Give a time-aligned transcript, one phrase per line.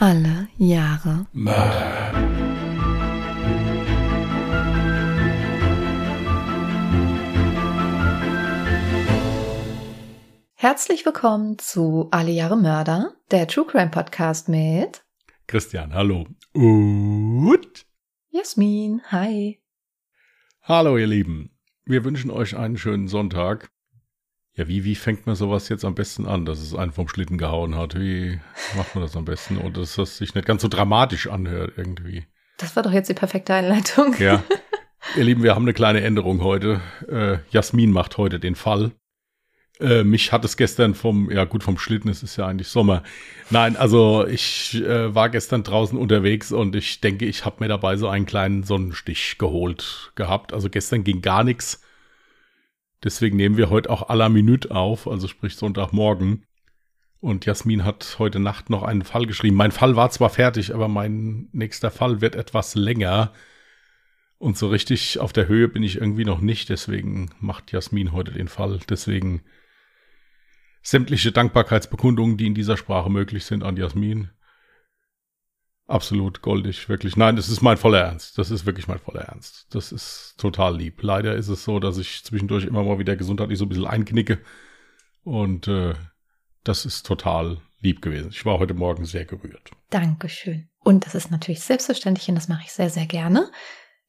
[0.00, 2.12] Alle Jahre Mörder.
[10.54, 15.04] Herzlich willkommen zu Alle Jahre Mörder, der True Crime Podcast mit
[15.48, 16.28] Christian, hallo.
[16.52, 17.84] Und
[18.28, 19.02] Jasmin.
[19.10, 19.60] Hi.
[20.62, 21.58] hallo, ihr Lieben.
[21.84, 23.72] Wir wünschen euch einen schönen Sonntag.
[24.58, 27.38] Ja, wie, wie fängt man sowas jetzt am besten an, dass es einen vom Schlitten
[27.38, 27.94] gehauen hat?
[27.94, 28.40] Wie
[28.76, 29.56] macht man das am besten?
[29.56, 32.24] Und dass das sich nicht ganz so dramatisch anhört irgendwie.
[32.56, 34.16] Das war doch jetzt die perfekte Einleitung.
[34.18, 34.42] Ja.
[35.16, 36.80] Ihr Lieben, wir haben eine kleine Änderung heute.
[37.08, 38.90] Äh, Jasmin macht heute den Fall.
[39.78, 43.04] Äh, mich hat es gestern vom, ja gut, vom Schlitten, es ist ja eigentlich Sommer.
[43.50, 47.96] Nein, also ich äh, war gestern draußen unterwegs und ich denke, ich habe mir dabei
[47.96, 50.52] so einen kleinen Sonnenstich geholt gehabt.
[50.52, 51.80] Also gestern ging gar nichts.
[53.04, 56.44] Deswegen nehmen wir heute auch à la Minute auf, also sprich Sonntagmorgen.
[57.20, 59.56] Und Jasmin hat heute Nacht noch einen Fall geschrieben.
[59.56, 63.32] Mein Fall war zwar fertig, aber mein nächster Fall wird etwas länger.
[64.38, 66.68] Und so richtig auf der Höhe bin ich irgendwie noch nicht.
[66.68, 68.78] Deswegen macht Jasmin heute den Fall.
[68.88, 69.42] Deswegen
[70.82, 74.30] sämtliche Dankbarkeitsbekundungen, die in dieser Sprache möglich sind, an Jasmin.
[75.88, 77.16] Absolut goldig, wirklich.
[77.16, 78.36] Nein, das ist mein voller Ernst.
[78.36, 79.66] Das ist wirklich mein voller Ernst.
[79.70, 81.02] Das ist total lieb.
[81.02, 84.38] Leider ist es so, dass ich zwischendurch immer mal wieder gesundheitlich so ein bisschen einknicke.
[85.24, 85.94] Und äh,
[86.62, 88.28] das ist total lieb gewesen.
[88.30, 89.70] Ich war heute Morgen sehr gerührt.
[89.88, 90.68] Dankeschön.
[90.80, 93.50] Und das ist natürlich selbstverständlich und das mache ich sehr, sehr gerne.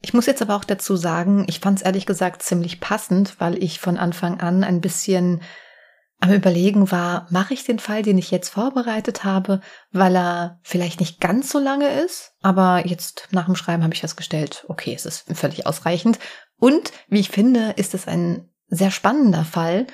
[0.01, 3.61] Ich muss jetzt aber auch dazu sagen, ich fand es ehrlich gesagt ziemlich passend, weil
[3.63, 5.41] ich von Anfang an ein bisschen
[6.21, 10.99] am Überlegen war, mache ich den Fall, den ich jetzt vorbereitet habe, weil er vielleicht
[10.99, 15.05] nicht ganz so lange ist, aber jetzt nach dem Schreiben habe ich festgestellt, okay, es
[15.05, 16.19] ist völlig ausreichend.
[16.59, 19.87] Und wie ich finde, ist es ein sehr spannender Fall.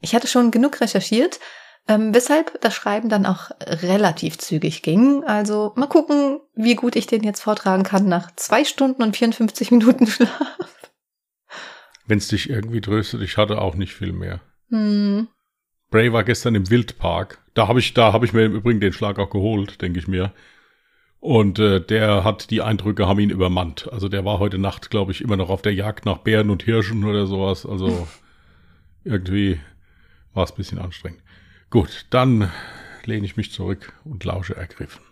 [0.00, 1.40] Ich hatte schon genug recherchiert,
[1.88, 5.24] ähm, weshalb das Schreiben dann auch relativ zügig ging.
[5.24, 9.70] Also mal gucken, wie gut ich den jetzt vortragen kann nach zwei Stunden und 54
[9.70, 10.58] Minuten Schlaf.
[12.06, 14.40] Wenn es dich irgendwie tröstet, ich hatte auch nicht viel mehr.
[14.68, 15.28] Hm.
[15.90, 17.38] Bray war gestern im Wildpark.
[17.54, 20.08] Da habe ich, da habe ich mir im Übrigen den Schlag auch geholt, denke ich
[20.08, 20.32] mir.
[21.18, 23.88] Und äh, der hat die Eindrücke, haben ihn übermannt.
[23.92, 26.62] Also der war heute Nacht, glaube ich, immer noch auf der Jagd nach Bären und
[26.62, 27.66] Hirschen oder sowas.
[27.66, 28.08] Also
[29.04, 29.60] irgendwie
[30.32, 31.22] war es ein bisschen anstrengend.
[31.68, 32.50] Gut, dann
[33.04, 35.02] lehne ich mich zurück und lausche ergriffen.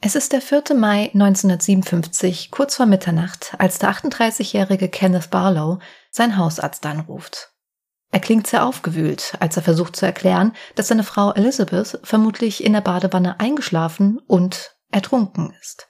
[0.00, 0.76] Es ist der 4.
[0.76, 5.78] Mai 1957, kurz vor Mitternacht, als der 38-jährige Kenneth Barlow
[6.10, 7.53] seinen Hausarzt anruft.
[8.14, 12.72] Er klingt sehr aufgewühlt, als er versucht zu erklären, dass seine Frau Elizabeth vermutlich in
[12.72, 15.88] der Badewanne eingeschlafen und ertrunken ist.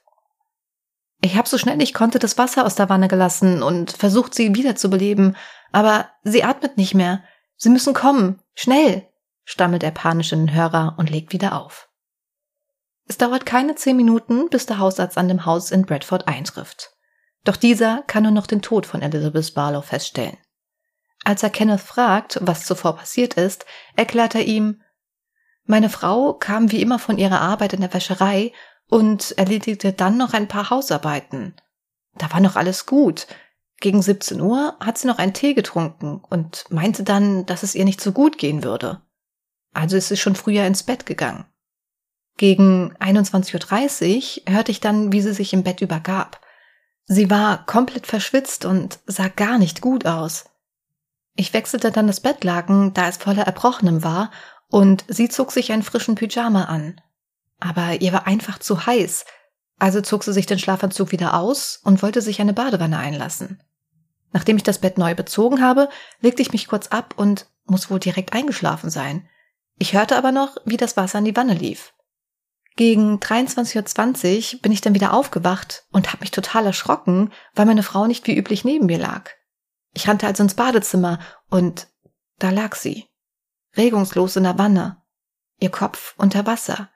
[1.21, 4.55] Ich habe so schnell ich konnte das Wasser aus der Wanne gelassen und versucht, sie
[4.55, 5.37] wiederzubeleben,
[5.71, 7.23] aber sie atmet nicht mehr.
[7.57, 9.07] Sie müssen kommen, schnell,
[9.43, 11.89] stammelt er panisch in den Hörer und legt wieder auf.
[13.07, 16.89] Es dauert keine zehn Minuten, bis der Hausarzt an dem Haus in Bradford eintrifft.
[17.43, 20.37] Doch dieser kann nur noch den Tod von Elizabeth Barlow feststellen.
[21.25, 23.65] Als er Kenneth fragt, was zuvor passiert ist,
[23.95, 24.81] erklärt er ihm,
[25.65, 28.53] meine Frau kam wie immer von ihrer Arbeit in der Wäscherei
[28.87, 31.55] und erledigte dann noch ein paar Hausarbeiten.
[32.15, 33.25] Da war noch alles gut.
[33.81, 37.85] Gegen 17 Uhr hat sie noch einen Tee getrunken und meinte dann, dass es ihr
[37.85, 39.01] nicht so gut gehen würde.
[39.73, 41.45] Also ist sie schon früher ins Bett gegangen.
[42.37, 46.39] Gegen 21.30 Uhr hörte ich dann, wie sie sich im Bett übergab.
[47.05, 50.45] Sie war komplett verschwitzt und sah gar nicht gut aus.
[51.35, 54.31] Ich wechselte dann das Bettlaken, da es voller Erbrochenem war,
[54.69, 56.99] und sie zog sich einen frischen Pyjama an.
[57.59, 59.25] Aber ihr war einfach zu heiß,
[59.77, 63.61] also zog sie sich den Schlafanzug wieder aus und wollte sich eine Badewanne einlassen.
[64.31, 65.89] Nachdem ich das Bett neu bezogen habe,
[66.21, 69.27] legte ich mich kurz ab und muss wohl direkt eingeschlafen sein.
[69.77, 71.93] Ich hörte aber noch, wie das Wasser in die Wanne lief.
[72.77, 77.83] Gegen 23.20 Uhr bin ich dann wieder aufgewacht und habe mich total erschrocken, weil meine
[77.83, 79.31] Frau nicht wie üblich neben mir lag.
[79.95, 81.19] Ich rannte also ins Badezimmer
[81.49, 81.87] und
[82.37, 83.07] da lag sie,
[83.77, 85.01] regungslos in der Wanne,
[85.59, 86.89] ihr Kopf unter Wasser.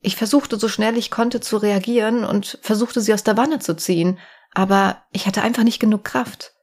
[0.00, 3.76] Ich versuchte so schnell ich konnte zu reagieren und versuchte sie aus der Wanne zu
[3.76, 4.18] ziehen,
[4.54, 6.54] aber ich hatte einfach nicht genug Kraft.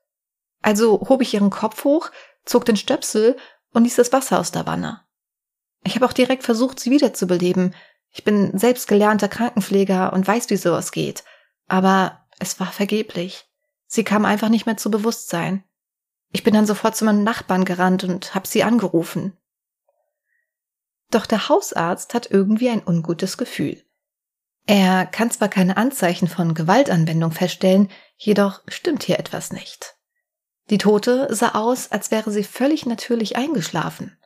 [0.64, 2.10] Also hob ich ihren Kopf hoch,
[2.44, 3.38] zog den Stöpsel
[3.74, 5.02] und ließ das Wasser aus der Wanne.
[5.84, 7.76] Ich habe auch direkt versucht, sie wiederzubeleben.
[8.10, 11.24] Ich bin selbst gelernter Krankenpfleger und weiß, wie sowas geht.
[11.68, 13.46] Aber es war vergeblich.
[13.88, 15.64] Sie kam einfach nicht mehr zu Bewusstsein.
[16.32, 19.38] Ich bin dann sofort zu meinem Nachbarn gerannt und habe sie angerufen.
[21.12, 23.82] Doch der Hausarzt hat irgendwie ein ungutes Gefühl.
[24.68, 29.96] Er kann zwar keine Anzeichen von Gewaltanwendung feststellen, jedoch stimmt hier etwas nicht.
[30.72, 34.18] Die Tote sah aus, als wäre sie völlig natürlich eingeschlafen.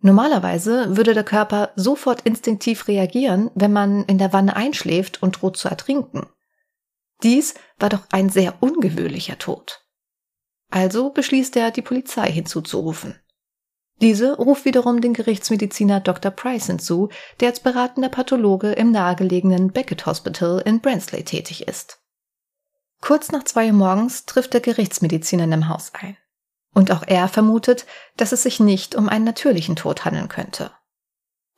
[0.00, 5.56] Normalerweise würde der Körper sofort instinktiv reagieren, wenn man in der Wanne einschläft und droht
[5.56, 6.26] zu ertrinken.
[7.22, 9.84] Dies war doch ein sehr ungewöhnlicher Tod.
[10.70, 13.20] Also beschließt er, die Polizei hinzuzurufen.
[14.00, 16.30] Diese ruft wiederum den Gerichtsmediziner Dr.
[16.30, 21.98] Price hinzu, der als beratender Pathologe im nahegelegenen Beckett Hospital in Bransley tätig ist.
[23.02, 26.16] Kurz nach zwei Uhr morgens trifft der Gerichtsmediziner in dem Haus ein.
[26.72, 27.84] Und auch er vermutet,
[28.16, 30.70] dass es sich nicht um einen natürlichen Tod handeln könnte.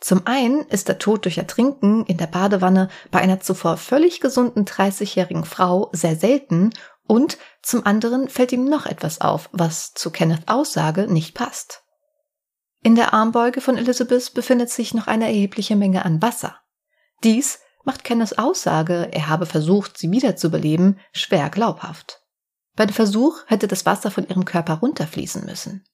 [0.02, 4.64] Zum einen ist der Tod durch Ertrinken in der Badewanne bei einer zuvor völlig gesunden
[4.64, 6.70] 30-jährigen Frau sehr selten
[7.06, 11.84] und zum anderen fällt ihm noch etwas auf, was zu Kenneth Aussage nicht passt.
[12.82, 16.56] In der Armbeuge von Elizabeth befindet sich noch eine erhebliche Menge an Wasser.
[17.22, 22.25] Dies macht Kenneths Aussage, er habe versucht, sie wiederzubeleben, schwer glaubhaft.
[22.75, 25.84] Bei dem Versuch hätte das Wasser von ihrem Körper runterfließen müssen.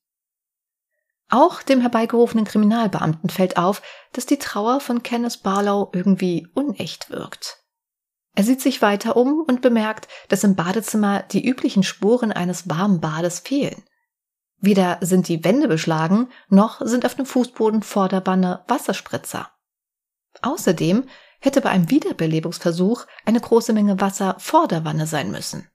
[1.30, 3.82] Auch dem herbeigerufenen Kriminalbeamten fällt auf,
[4.12, 7.58] dass die Trauer von Kenneth Barlow irgendwie unecht wirkt.
[8.34, 13.00] Er sieht sich weiter um und bemerkt, dass im Badezimmer die üblichen Spuren eines warmen
[13.00, 13.82] Bades fehlen.
[14.60, 19.50] Weder sind die Wände beschlagen, noch sind auf dem Fußboden vor der Wanne Wasserspritzer.
[20.42, 21.04] Außerdem
[21.40, 25.68] hätte bei einem Wiederbelebungsversuch eine große Menge Wasser vor der Wanne sein müssen.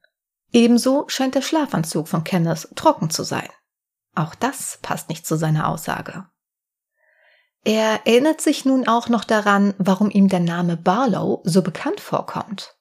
[0.51, 3.49] Ebenso scheint der Schlafanzug von Kenneth trocken zu sein.
[4.15, 6.25] Auch das passt nicht zu seiner Aussage.
[7.65, 12.75] Er erinnert sich nun auch noch daran, warum ihm der Name Barlow so bekannt vorkommt.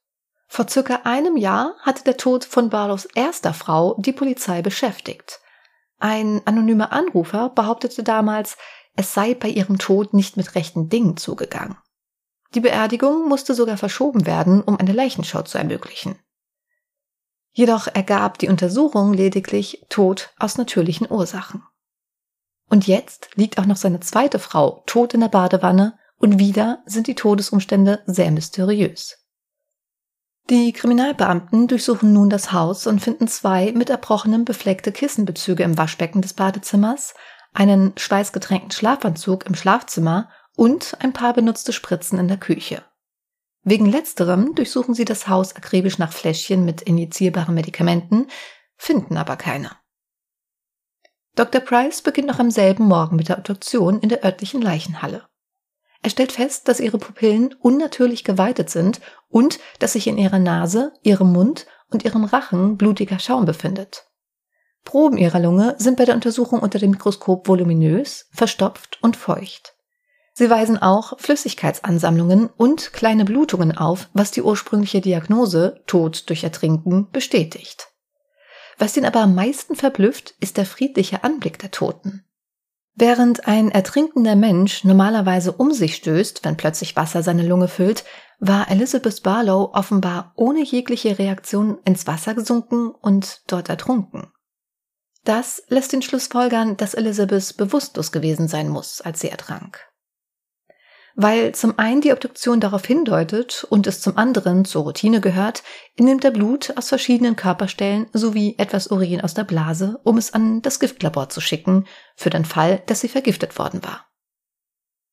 [0.48, 5.40] Vor circa einem Jahr hatte der Tod von Barlows erster Frau die Polizei beschäftigt.
[5.98, 8.56] Ein anonymer Anrufer behauptete damals,
[8.96, 11.78] es sei bei ihrem Tod nicht mit rechten Dingen zugegangen.
[12.54, 16.18] Die Beerdigung musste sogar verschoben werden, um eine Leichenschau zu ermöglichen.
[17.52, 21.62] Jedoch ergab die Untersuchung lediglich Tod aus natürlichen Ursachen.
[22.68, 27.06] Und jetzt liegt auch noch seine zweite Frau tot in der Badewanne und wieder sind
[27.06, 29.18] die Todesumstände sehr mysteriös.
[30.48, 36.22] Die Kriminalbeamten durchsuchen nun das Haus und finden zwei mit Erbrochenem befleckte Kissenbezüge im Waschbecken
[36.22, 37.14] des Badezimmers,
[37.52, 42.82] einen schweißgetränkten Schlafanzug im Schlafzimmer und ein paar benutzte Spritzen in der Küche.
[43.64, 48.26] Wegen letzterem durchsuchen sie das Haus akribisch nach Fläschchen mit injizierbaren Medikamenten,
[48.76, 49.70] finden aber keine.
[51.34, 51.60] Dr.
[51.60, 55.26] Price beginnt noch am selben Morgen mit der Obduktion in der örtlichen Leichenhalle.
[56.02, 60.92] Er stellt fest, dass ihre Pupillen unnatürlich geweitet sind und dass sich in ihrer Nase,
[61.02, 64.08] ihrem Mund und ihrem Rachen blutiger Schaum befindet.
[64.84, 69.76] Proben ihrer Lunge sind bei der Untersuchung unter dem Mikroskop voluminös, verstopft und feucht.
[70.34, 77.10] Sie weisen auch Flüssigkeitsansammlungen und kleine Blutungen auf, was die ursprüngliche Diagnose Tod durch Ertrinken
[77.10, 77.88] bestätigt.
[78.78, 82.24] Was ihn aber am meisten verblüfft, ist der friedliche Anblick der Toten.
[82.94, 88.04] Während ein ertrinkender Mensch normalerweise um sich stößt, wenn plötzlich Wasser seine Lunge füllt,
[88.38, 94.32] war Elizabeth Barlow offenbar ohne jegliche Reaktion ins Wasser gesunken und dort ertrunken.
[95.24, 99.91] Das lässt den Schluss folgern, dass Elizabeth bewusstlos gewesen sein muss, als sie ertrank
[101.14, 105.62] weil zum einen die Obduktion darauf hindeutet und es zum anderen zur Routine gehört,
[105.98, 110.62] nimmt er Blut aus verschiedenen Körperstellen sowie etwas Urin aus der Blase, um es an
[110.62, 111.86] das Giftlabor zu schicken,
[112.16, 114.06] für den Fall, dass sie vergiftet worden war.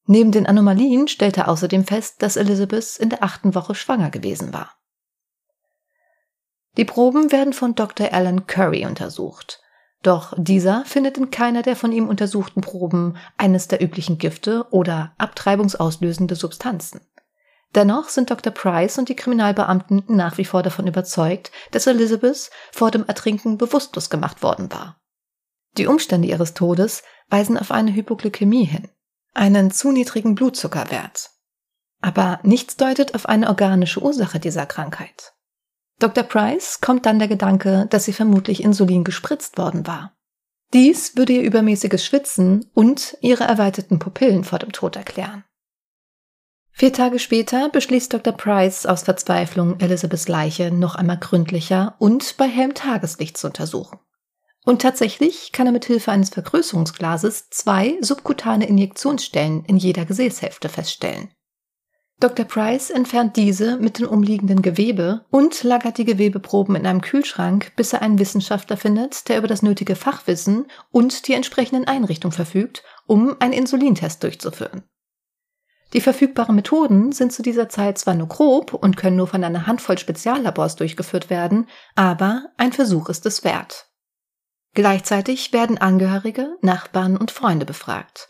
[0.06, 4.54] Neben den Anomalien stellt er außerdem fest, dass Elizabeth in der achten Woche schwanger gewesen
[4.54, 4.74] war.
[6.78, 8.14] Die Proben werden von Dr.
[8.14, 9.62] Alan Curry untersucht.
[10.02, 15.14] Doch dieser findet in keiner der von ihm untersuchten Proben eines der üblichen Gifte oder
[15.18, 17.02] abtreibungsauslösende Substanzen.
[17.76, 18.52] Dennoch sind Dr.
[18.52, 24.10] Price und die Kriminalbeamten nach wie vor davon überzeugt, dass Elizabeth vor dem Ertrinken bewusstlos
[24.10, 25.00] gemacht worden war.
[25.78, 28.90] Die Umstände ihres Todes weisen auf eine Hypoglykämie hin,
[29.34, 31.30] einen zu niedrigen Blutzuckerwert.
[32.02, 35.34] Aber nichts deutet auf eine organische Ursache dieser Krankheit.
[36.00, 36.24] Dr.
[36.24, 40.16] Price kommt dann der Gedanke, dass sie vermutlich Insulin gespritzt worden war.
[40.74, 45.44] Dies würde ihr übermäßiges Schwitzen und ihre erweiterten Pupillen vor dem Tod erklären.
[46.72, 48.32] Vier Tage später beschließt Dr.
[48.32, 54.00] Price aus Verzweiflung, Elizabeths Leiche noch einmal gründlicher und bei hellem Tageslicht zu untersuchen.
[54.64, 61.32] Und tatsächlich kann er mit Hilfe eines Vergrößerungsglases zwei subkutane Injektionsstellen in jeder Gesäßhälfte feststellen.
[62.20, 62.46] Dr.
[62.46, 67.94] Price entfernt diese mit dem umliegenden Gewebe und lagert die Gewebeproben in einem Kühlschrank, bis
[67.94, 73.38] er einen Wissenschaftler findet, der über das nötige Fachwissen und die entsprechenden Einrichtungen verfügt, um
[73.40, 74.84] einen Insulintest durchzuführen.
[75.94, 79.66] Die verfügbaren Methoden sind zu dieser Zeit zwar nur grob und können nur von einer
[79.66, 83.88] Handvoll Speziallabors durchgeführt werden, aber ein Versuch ist es wert.
[84.74, 88.30] Gleichzeitig werden Angehörige, Nachbarn und Freunde befragt.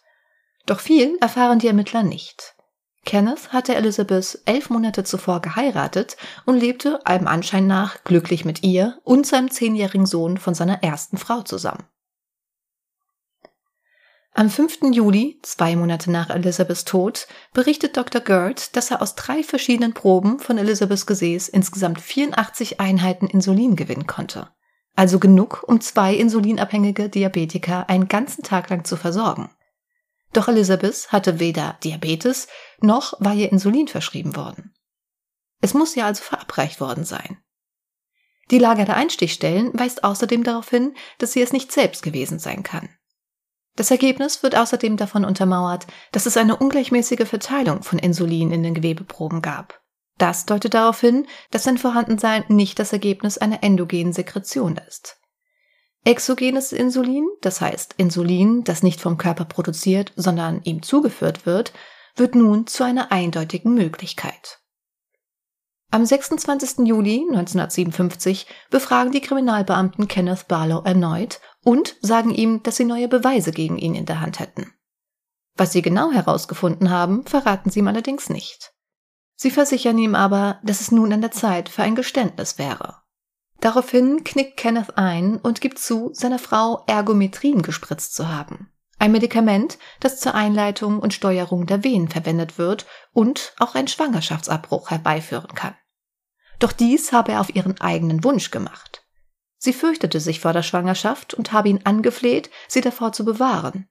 [0.67, 2.55] Doch viel erfahren die Ermittler nicht.
[3.09, 8.99] Kenneth hatte Elizabeth elf Monate zuvor geheiratet und lebte allem Anschein nach glücklich mit ihr
[9.03, 11.85] und seinem zehnjährigen Sohn von seiner ersten Frau zusammen.
[14.35, 14.91] Am 5.
[14.91, 18.21] Juli, zwei Monate nach Elizabeths Tod, berichtet Dr.
[18.21, 24.05] Gerd, dass er aus drei verschiedenen Proben von Elizabeths Gesäß insgesamt 84 Einheiten Insulin gewinnen
[24.05, 24.49] konnte.
[24.95, 29.49] Also genug, um zwei insulinabhängige Diabetiker einen ganzen Tag lang zu versorgen.
[30.33, 32.48] Doch Elizabeth hatte weder Diabetes
[32.81, 34.74] noch war ihr Insulin verschrieben worden.
[35.62, 37.38] Es muss ja also verabreicht worden sein.
[38.51, 42.63] Die Lage der Einstichstellen weist außerdem darauf hin, dass sie es nicht selbst gewesen sein
[42.63, 42.89] kann.
[43.75, 48.74] Das Ergebnis wird außerdem davon untermauert, dass es eine ungleichmäßige Verteilung von Insulin in den
[48.74, 49.81] Gewebeproben gab.
[50.17, 55.18] Das deutet darauf hin, dass sein Vorhandensein nicht das Ergebnis einer endogenen Sekretion ist.
[56.09, 61.71] Exogenes Insulin, das heißt Insulin, das nicht vom Körper produziert, sondern ihm zugeführt wird,
[62.15, 64.59] wird nun zu einer eindeutigen Möglichkeit.
[65.91, 66.87] Am 26.
[66.87, 73.51] Juli 1957 befragen die Kriminalbeamten Kenneth Barlow erneut und sagen ihm, dass sie neue Beweise
[73.51, 74.73] gegen ihn in der Hand hätten.
[75.57, 78.73] Was sie genau herausgefunden haben, verraten sie ihm allerdings nicht.
[79.35, 83.03] Sie versichern ihm aber, dass es nun an der Zeit für ein Geständnis wäre.
[83.61, 88.71] Daraufhin knickt Kenneth ein und gibt zu, seiner Frau Ergometrin gespritzt zu haben.
[88.99, 94.91] Ein Medikament, das zur Einleitung und Steuerung der Wehen verwendet wird und auch einen Schwangerschaftsabbruch
[94.91, 95.75] herbeiführen kann.
[96.59, 99.05] Doch dies habe er auf ihren eigenen Wunsch gemacht.
[99.57, 103.89] Sie fürchtete sich vor der Schwangerschaft und habe ihn angefleht, sie davor zu bewahren.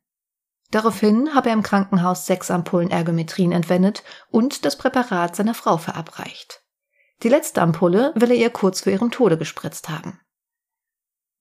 [0.70, 6.62] Daraufhin habe er im Krankenhaus sechs Ampullen Ergometrin entwendet und das Präparat seiner Frau verabreicht.
[7.22, 10.20] Die letzte Ampulle will er ihr kurz vor ihrem Tode gespritzt haben.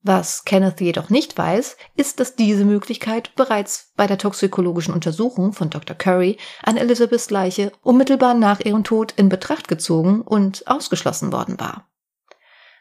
[0.02, 5.70] Was Kenneth jedoch nicht weiß, ist, dass diese Möglichkeit bereits bei der toxikologischen Untersuchung von
[5.70, 5.96] Dr.
[5.96, 11.90] Curry an Elizabeths Leiche unmittelbar nach ihrem Tod in Betracht gezogen und ausgeschlossen worden war.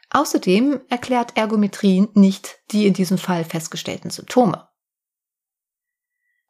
[0.09, 4.66] Außerdem erklärt Ergometrin nicht die in diesem Fall festgestellten Symptome.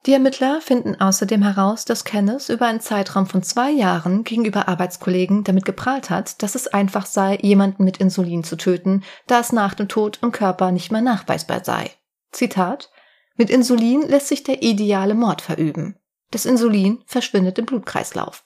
[0.05, 5.43] Die Ermittler finden außerdem heraus, dass Kenneth über einen Zeitraum von zwei Jahren gegenüber Arbeitskollegen
[5.43, 9.73] damit geprahlt hat, dass es einfach sei, jemanden mit Insulin zu töten, da es nach
[9.73, 11.91] dem Tod im Körper nicht mehr nachweisbar sei.
[12.31, 12.89] Zitat
[13.35, 15.97] Mit Insulin lässt sich der ideale Mord verüben.
[16.31, 18.45] Das Insulin verschwindet im Blutkreislauf.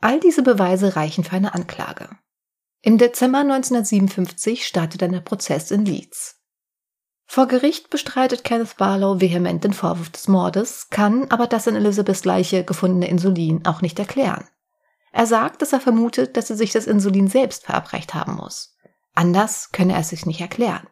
[0.00, 2.08] All diese Beweise reichen für eine Anklage.
[2.82, 6.37] Im Dezember 1957 startet dann der Prozess in Leeds.
[7.30, 12.24] Vor Gericht bestreitet Kenneth Barlow vehement den Vorwurf des Mordes, kann aber das in Elizabeths
[12.24, 14.48] Leiche gefundene Insulin auch nicht erklären.
[15.12, 18.74] Er sagt, dass er vermutet, dass sie sich das Insulin selbst verabreicht haben muss.
[19.14, 20.88] Anders könne er es sich nicht erklären.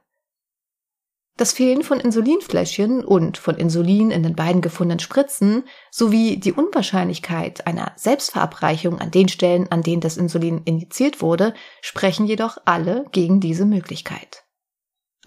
[1.39, 7.67] Das Fehlen von Insulinfläschchen und von Insulin in den beiden gefundenen Spritzen sowie die Unwahrscheinlichkeit
[7.67, 13.41] einer Selbstverabreichung an den Stellen, an denen das Insulin injiziert wurde, sprechen jedoch alle gegen
[13.41, 14.46] diese Möglichkeit.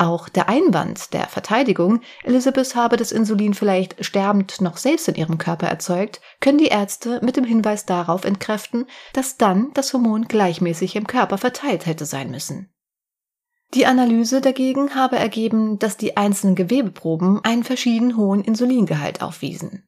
[0.02, 5.38] Auch der Einwand der Verteidigung, Elizabeth habe das Insulin vielleicht sterbend noch selbst in ihrem
[5.38, 10.96] Körper erzeugt, können die Ärzte mit dem Hinweis darauf entkräften, dass dann das Hormon gleichmäßig
[10.96, 12.70] im Körper verteilt hätte sein müssen.
[13.74, 19.86] Die Analyse dagegen habe ergeben, dass die einzelnen Gewebeproben einen verschieden hohen Insulingehalt aufwiesen.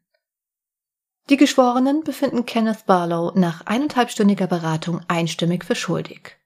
[1.30, 6.41] Die Geschworenen befinden Kenneth Barlow nach eineinhalbstündiger Beratung einstimmig für schuldig.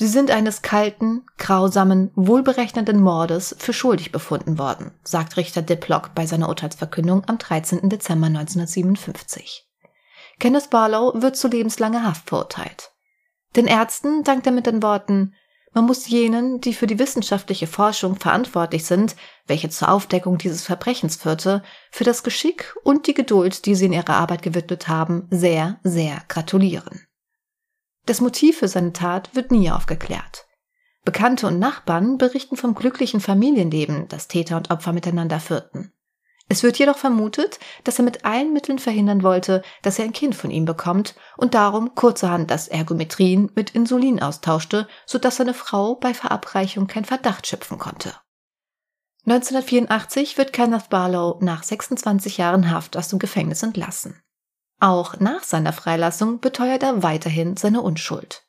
[0.00, 6.24] Sie sind eines kalten, grausamen, wohlberechnenden Mordes für schuldig befunden worden, sagt Richter Diplock bei
[6.24, 7.86] seiner Urteilsverkündung am 13.
[7.90, 9.68] Dezember 1957.
[10.38, 12.92] Kenneth Barlow wird zu lebenslanger Haft verurteilt.
[13.56, 15.34] Den Ärzten dankt er mit den Worten
[15.72, 19.14] man muss jenen, die für die wissenschaftliche Forschung verantwortlich sind,
[19.46, 23.92] welche zur Aufdeckung dieses Verbrechens führte, für das Geschick und die Geduld, die sie in
[23.92, 27.06] ihrer Arbeit gewidmet haben, sehr, sehr gratulieren.
[28.10, 30.48] Das Motiv für seine Tat wird nie aufgeklärt.
[31.04, 35.92] Bekannte und Nachbarn berichten vom glücklichen Familienleben, das Täter und Opfer miteinander führten.
[36.48, 40.34] Es wird jedoch vermutet, dass er mit allen Mitteln verhindern wollte, dass er ein Kind
[40.34, 46.12] von ihm bekommt und darum kurzerhand das Ergometrin mit Insulin austauschte, sodass seine Frau bei
[46.12, 48.12] Verabreichung kein Verdacht schöpfen konnte.
[49.26, 54.20] 1984 wird Kenneth Barlow nach 26 Jahren Haft aus dem Gefängnis entlassen.
[54.80, 58.42] Auch nach seiner Freilassung beteuert er weiterhin seine Unschuld.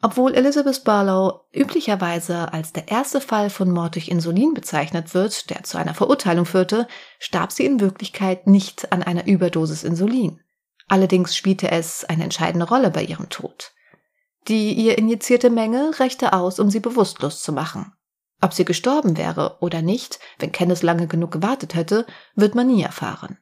[0.00, 5.62] Obwohl Elizabeth Barlow üblicherweise als der erste Fall von Mord durch Insulin bezeichnet wird, der
[5.62, 10.40] zu einer Verurteilung führte, starb sie in Wirklichkeit nicht an einer Überdosis Insulin.
[10.88, 13.72] Allerdings spielte es eine entscheidende Rolle bei ihrem Tod.
[14.48, 17.92] Die ihr injizierte Menge reichte aus, um sie bewusstlos zu machen.
[18.42, 22.82] Ob sie gestorben wäre oder nicht, wenn Kenneth lange genug gewartet hätte, wird man nie
[22.82, 23.38] erfahren.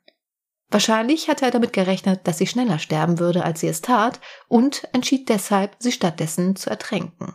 [0.73, 4.89] Wahrscheinlich hatte er damit gerechnet, dass sie schneller sterben würde, als sie es tat, und
[4.95, 7.35] entschied deshalb, sie stattdessen zu ertränken.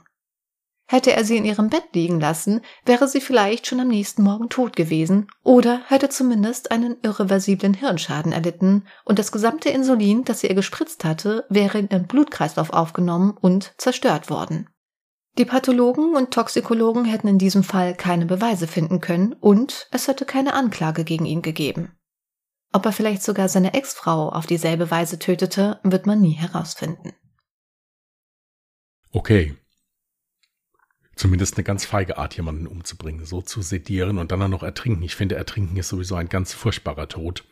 [0.89, 4.49] Hätte er sie in ihrem Bett liegen lassen, wäre sie vielleicht schon am nächsten Morgen
[4.49, 10.47] tot gewesen oder hätte zumindest einen irreversiblen Hirnschaden erlitten und das gesamte Insulin, das sie
[10.47, 14.69] ihr gespritzt hatte, wäre in ihren Blutkreislauf aufgenommen und zerstört worden.
[15.37, 20.25] Die Pathologen und Toxikologen hätten in diesem Fall keine Beweise finden können und es hätte
[20.25, 21.96] keine Anklage gegen ihn gegeben.
[22.73, 27.13] Ob er vielleicht sogar seine Ex-Frau auf dieselbe Weise tötete, wird man nie herausfinden.
[29.11, 29.55] Okay,
[31.17, 35.03] zumindest eine ganz feige Art, jemanden umzubringen, so zu sedieren und dann noch ertrinken.
[35.03, 37.43] Ich finde, ertrinken ist sowieso ein ganz furchtbarer Tod.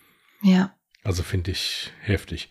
[0.41, 0.75] Ja.
[1.03, 2.49] Also finde ich heftig.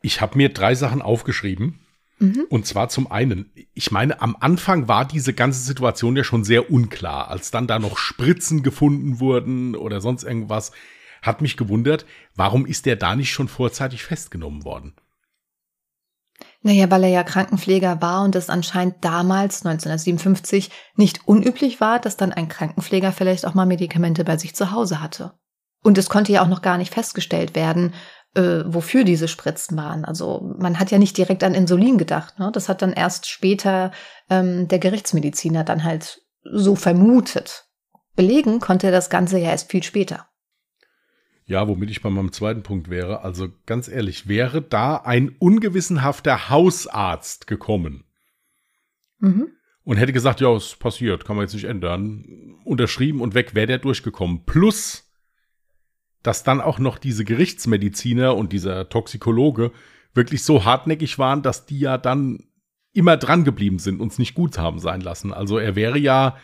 [0.00, 1.80] Ich habe mir drei Sachen aufgeschrieben.
[2.18, 2.46] Mhm.
[2.48, 6.70] Und zwar zum einen, ich meine, am Anfang war diese ganze Situation ja schon sehr
[6.70, 10.72] unklar, als dann da noch Spritzen gefunden wurden oder sonst irgendwas.
[11.22, 14.94] Hat mich gewundert, warum ist der da nicht schon vorzeitig festgenommen worden?
[16.62, 22.16] Naja, weil er ja Krankenpfleger war und es anscheinend damals, 1957, nicht unüblich war, dass
[22.16, 25.32] dann ein Krankenpfleger vielleicht auch mal Medikamente bei sich zu Hause hatte.
[25.82, 27.94] Und es konnte ja auch noch gar nicht festgestellt werden,
[28.34, 30.04] äh, wofür diese Spritzen waren.
[30.04, 32.38] Also man hat ja nicht direkt an Insulin gedacht.
[32.38, 32.50] Ne?
[32.52, 33.90] Das hat dann erst später
[34.30, 37.66] ähm, der Gerichtsmediziner dann halt so vermutet.
[38.14, 40.28] Belegen konnte er das Ganze ja erst viel später.
[41.52, 43.24] Ja, womit ich bei meinem zweiten Punkt wäre.
[43.24, 48.04] Also ganz ehrlich, wäre da ein ungewissenhafter Hausarzt gekommen
[49.18, 49.48] mhm.
[49.84, 53.66] und hätte gesagt, ja, es passiert, kann man jetzt nicht ändern, unterschrieben und weg, wäre
[53.66, 54.46] der durchgekommen.
[54.46, 55.12] Plus,
[56.22, 59.72] dass dann auch noch diese Gerichtsmediziner und dieser Toxikologe
[60.14, 62.44] wirklich so hartnäckig waren, dass die ja dann
[62.94, 65.34] immer dran geblieben sind, uns nicht gut haben sein lassen.
[65.34, 66.38] Also er wäre ja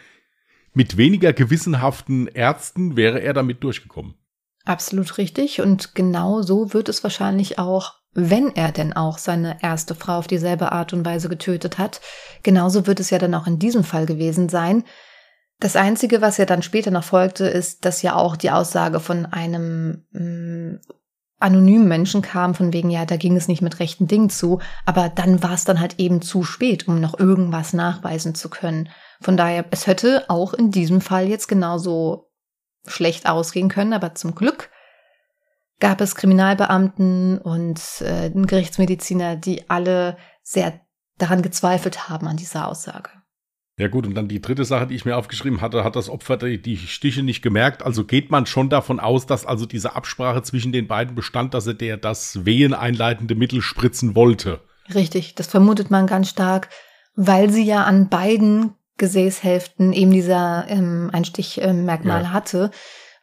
[0.74, 4.14] mit weniger gewissenhaften Ärzten wäre er damit durchgekommen.
[4.68, 5.62] Absolut richtig.
[5.62, 10.26] Und genau so wird es wahrscheinlich auch, wenn er denn auch seine erste Frau auf
[10.26, 12.02] dieselbe Art und Weise getötet hat.
[12.42, 14.84] Genauso wird es ja dann auch in diesem Fall gewesen sein.
[15.58, 19.24] Das Einzige, was ja dann später noch folgte, ist, dass ja auch die Aussage von
[19.24, 20.80] einem mh, mm,
[21.38, 25.08] anonymen Menschen kam, von wegen, ja, da ging es nicht mit rechten Dingen zu, aber
[25.08, 28.90] dann war es dann halt eben zu spät, um noch irgendwas nachweisen zu können.
[29.22, 32.27] Von daher, es hätte auch in diesem Fall jetzt genauso
[32.86, 34.70] schlecht ausgehen können, aber zum Glück
[35.80, 40.80] gab es Kriminalbeamten und äh, Gerichtsmediziner, die alle sehr
[41.18, 43.10] daran gezweifelt haben an dieser Aussage.
[43.78, 46.36] Ja gut, und dann die dritte Sache, die ich mir aufgeschrieben hatte, hat das Opfer
[46.36, 47.84] die Stiche nicht gemerkt.
[47.84, 51.68] Also geht man schon davon aus, dass also diese Absprache zwischen den beiden bestand, dass
[51.68, 54.60] er der das weheneinleitende Mittel spritzen wollte.
[54.92, 56.70] Richtig, das vermutet man ganz stark,
[57.14, 62.32] weil sie ja an beiden Gesäßhälften eben dieser ähm, Einstichmerkmal ja.
[62.32, 62.70] hatte.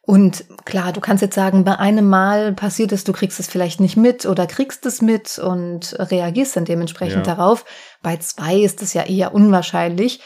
[0.06, 3.80] Und klar, du kannst jetzt sagen, bei einem Mal passiert es, du kriegst es vielleicht
[3.80, 7.34] nicht mit oder kriegst es mit und reagierst dann dementsprechend ja.
[7.34, 7.64] darauf.
[8.02, 10.20] Bei zwei ist es ja eher unwahrscheinlich.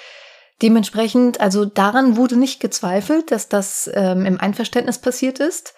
[0.61, 5.73] Dementsprechend, also daran wurde nicht gezweifelt, dass das ähm, im Einverständnis passiert ist.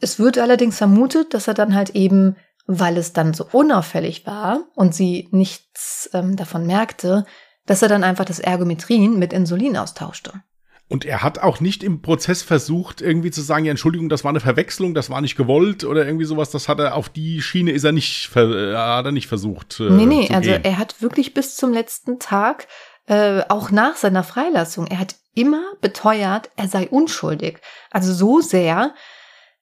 [0.00, 4.60] Es wird allerdings vermutet, dass er dann halt eben, weil es dann so unauffällig war
[4.74, 7.26] und sie nichts ähm, davon merkte,
[7.66, 10.42] dass er dann einfach das Ergometrin mit Insulin austauschte.
[10.86, 14.28] Und er hat auch nicht im Prozess versucht, irgendwie zu sagen, ja, Entschuldigung, das war
[14.28, 16.50] eine Verwechslung, das war nicht gewollt oder irgendwie sowas.
[16.50, 19.80] Das hat er auf die Schiene ist er nicht, äh, hat er nicht versucht.
[19.80, 22.68] Äh, nee, nee, also er hat wirklich bis zum letzten Tag,
[23.06, 27.60] äh, auch nach seiner Freilassung, er hat immer beteuert, er sei unschuldig.
[27.90, 28.94] Also so sehr,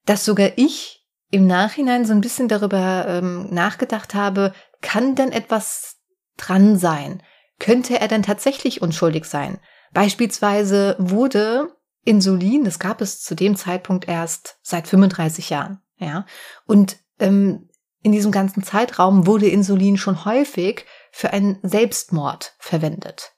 [0.07, 5.97] dass sogar ich im Nachhinein so ein bisschen darüber ähm, nachgedacht habe, kann denn etwas
[6.37, 7.23] dran sein?
[7.62, 9.59] Könnte er denn tatsächlich unschuldig sein?
[9.92, 16.27] Beispielsweise wurde Insulin, das gab es zu dem Zeitpunkt erst seit 35 Jahren, ja,
[16.66, 17.68] und ähm,
[18.03, 23.33] in diesem ganzen Zeitraum wurde Insulin schon häufig für einen Selbstmord verwendet.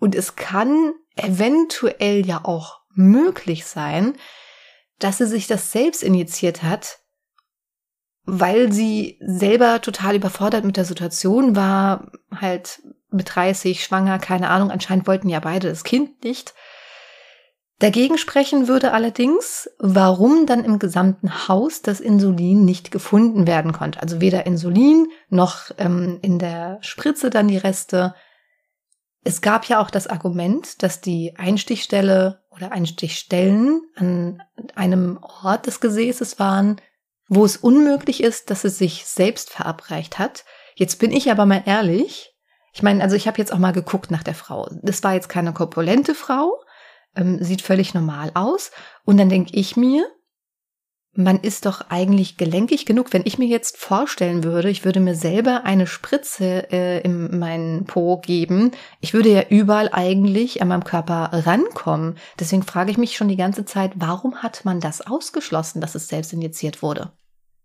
[0.00, 4.16] Und es kann eventuell ja auch möglich sein,
[4.98, 6.98] dass sie sich das selbst injiziert hat,
[8.24, 14.70] weil sie selber total überfordert mit der Situation war, halt mit 30, schwanger, keine Ahnung,
[14.70, 16.54] anscheinend wollten ja beide das Kind nicht.
[17.78, 24.02] Dagegen sprechen würde allerdings, warum dann im gesamten Haus das Insulin nicht gefunden werden konnte.
[24.02, 28.14] Also weder Insulin noch ähm, in der Spritze dann die Reste.
[29.22, 34.42] Es gab ja auch das Argument, dass die Einstichstelle oder Einstichstellen an
[34.74, 36.80] einem Ort des Gesäßes waren,
[37.28, 40.44] wo es unmöglich ist, dass es sich selbst verabreicht hat.
[40.74, 42.27] Jetzt bin ich aber mal ehrlich,
[42.78, 44.70] Ich meine, also ich habe jetzt auch mal geguckt nach der Frau.
[44.82, 46.62] Das war jetzt keine korpulente Frau,
[47.16, 48.70] ähm, sieht völlig normal aus.
[49.04, 50.06] Und dann denke ich mir,
[51.12, 53.12] man ist doch eigentlich gelenkig genug.
[53.12, 57.84] Wenn ich mir jetzt vorstellen würde, ich würde mir selber eine Spritze äh, in meinen
[57.84, 62.16] Po geben, ich würde ja überall eigentlich an meinem Körper rankommen.
[62.38, 66.06] Deswegen frage ich mich schon die ganze Zeit, warum hat man das ausgeschlossen, dass es
[66.06, 67.10] selbst injiziert wurde?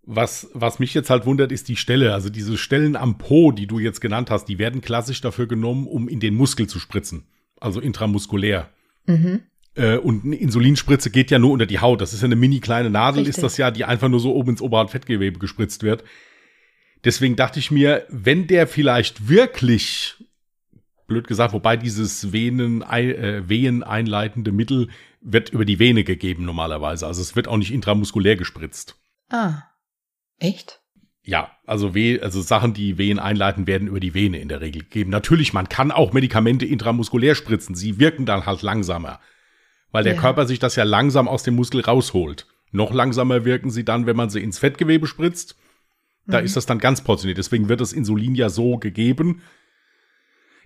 [0.05, 2.13] Was, was mich jetzt halt wundert, ist die Stelle.
[2.13, 5.87] Also diese Stellen am Po, die du jetzt genannt hast, die werden klassisch dafür genommen,
[5.87, 7.25] um in den Muskel zu spritzen.
[7.59, 8.69] Also intramuskulär.
[9.05, 9.43] Mhm.
[9.75, 12.01] Äh, und eine Insulinspritze geht ja nur unter die Haut.
[12.01, 13.37] Das ist ja eine mini kleine Nadel, Richtig.
[13.37, 16.03] ist das ja, die einfach nur so oben ins Oberhautfettgewebe gespritzt wird.
[17.03, 20.15] Deswegen dachte ich mir, wenn der vielleicht wirklich,
[21.07, 24.89] blöd gesagt, wobei dieses Venen, äh, Wehen einleitende Mittel
[25.21, 27.07] wird über die Vene gegeben normalerweise.
[27.07, 28.95] Also es wird auch nicht intramuskulär gespritzt.
[29.29, 29.63] Ah,
[30.43, 30.81] echt?
[31.23, 34.83] Ja, also Weh, also Sachen, die Wehen einleiten, werden über die Vene in der Regel
[34.83, 35.09] gegeben.
[35.09, 37.75] Natürlich, man kann auch Medikamente intramuskulär spritzen.
[37.75, 39.19] Sie wirken dann halt langsamer
[39.93, 40.19] weil der ja.
[40.19, 42.47] Körper sich das ja langsam aus dem Muskel rausholt.
[42.71, 45.55] Noch langsamer wirken sie dann, wenn man sie ins Fettgewebe spritzt.
[46.25, 46.45] Da mhm.
[46.45, 47.37] ist das dann ganz portioniert.
[47.37, 49.43] Deswegen wird das Insulin ja so gegeben,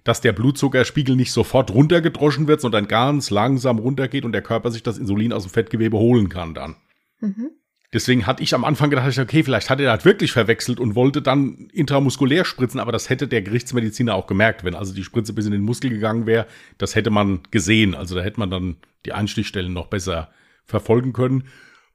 [0.05, 4.81] dass der Blutzuckerspiegel nicht sofort runtergedroschen wird, sondern ganz langsam runtergeht und der Körper sich
[4.81, 6.77] das Insulin aus dem Fettgewebe holen kann dann.
[7.19, 7.51] Mhm.
[7.97, 11.19] Deswegen hatte ich am Anfang gedacht, okay, vielleicht hat er das wirklich verwechselt und wollte
[11.19, 15.47] dann intramuskulär spritzen, aber das hätte der Gerichtsmediziner auch gemerkt, wenn also die Spritze bis
[15.47, 16.45] in den Muskel gegangen wäre,
[16.77, 17.95] das hätte man gesehen.
[17.95, 18.75] Also da hätte man dann
[19.07, 20.29] die Einstichstellen noch besser
[20.63, 21.45] verfolgen können.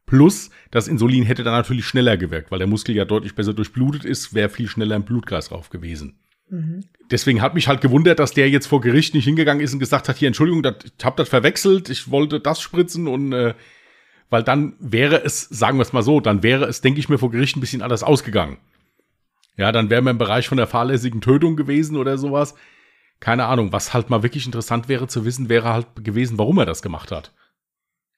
[0.05, 4.05] Plus, das Insulin hätte dann natürlich schneller gewirkt, weil der Muskel ja deutlich besser durchblutet
[4.05, 6.19] ist, wäre viel schneller im Blutkreislauf gewesen.
[6.51, 6.81] Mhm.
[7.13, 10.09] Deswegen hat mich halt gewundert, dass der jetzt vor Gericht nicht hingegangen ist und gesagt
[10.09, 13.55] hat, hier, Entschuldigung, dat, ich habe das verwechselt, ich wollte das spritzen und äh,
[14.33, 17.19] weil dann wäre es, sagen wir es mal so, dann wäre es, denke ich mir,
[17.19, 18.57] vor Gericht ein bisschen anders ausgegangen.
[19.57, 22.55] Ja, dann wären wir im Bereich von der fahrlässigen Tötung gewesen oder sowas.
[23.21, 26.65] Keine Ahnung, was halt mal wirklich interessant wäre zu wissen, wäre halt gewesen, warum er
[26.65, 27.35] das gemacht hat.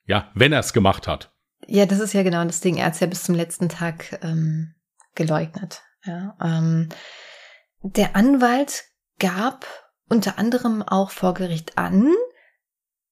[0.06, 1.32] Ja, wenn er es gemacht hat.
[1.66, 2.76] Ja, das ist ja genau das Ding.
[2.76, 4.74] Er hat es ja bis zum letzten Tag ähm,
[5.16, 5.82] geleugnet.
[6.04, 6.90] Ja, ähm,
[7.82, 8.84] der Anwalt
[9.18, 9.66] gab
[10.08, 12.12] unter anderem auch vor Gericht an,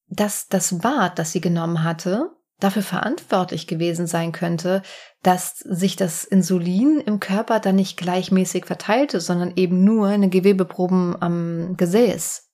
[0.06, 2.30] dass das Bad, das sie genommen hatte,
[2.62, 4.82] dafür verantwortlich gewesen sein könnte,
[5.22, 11.20] dass sich das Insulin im Körper dann nicht gleichmäßig verteilte, sondern eben nur eine Gewebeproben
[11.20, 12.50] am Gesäß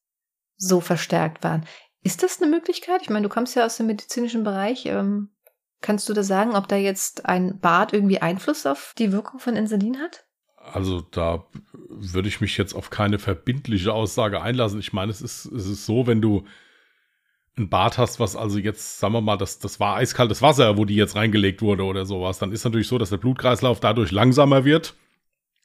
[0.57, 1.64] so verstärkt waren.
[2.03, 3.03] Ist das eine Möglichkeit?
[3.03, 4.87] Ich meine, du kommst ja aus dem medizinischen Bereich.
[4.87, 5.31] Ähm,
[5.81, 9.57] kannst du da sagen, ob da jetzt ein Bad irgendwie Einfluss auf die Wirkung von
[9.57, 10.25] Insulin hat?
[10.57, 11.47] Also da
[11.88, 14.81] würde ich mich jetzt auf keine verbindliche Aussage einlassen.
[14.81, 16.44] Ich meine, es ist, es ist so, wenn du
[17.59, 20.85] ein Bad hast, was also jetzt, sagen wir mal, das, das war eiskaltes Wasser, wo
[20.85, 24.64] die jetzt reingelegt wurde oder sowas, dann ist natürlich so, dass der Blutkreislauf dadurch langsamer
[24.64, 24.94] wird.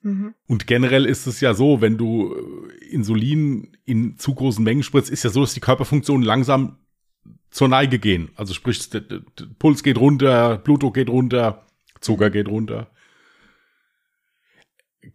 [0.01, 0.33] Mhm.
[0.47, 5.09] Und generell ist es ja so, wenn du äh, Insulin in zu großen Mengen spritzt,
[5.09, 6.77] ist ja so, dass die Körperfunktionen langsam
[7.49, 8.29] zur Neige gehen.
[8.35, 9.21] Also sprich, der, der
[9.59, 11.65] Puls geht runter, Blutdruck geht runter,
[12.01, 12.92] Zucker geht runter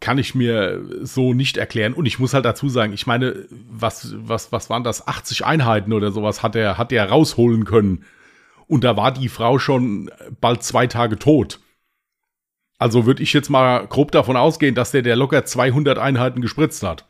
[0.01, 1.95] kann ich mir so nicht erklären.
[1.95, 5.07] Und ich muss halt dazu sagen, ich meine, was, was, was waren das?
[5.07, 8.05] 80 Einheiten oder sowas hat er, hat er rausholen können.
[8.67, 11.61] Und da war die Frau schon bald zwei Tage tot.
[12.79, 16.83] Also würde ich jetzt mal grob davon ausgehen, dass der, der locker 200 Einheiten gespritzt
[16.83, 17.07] hat.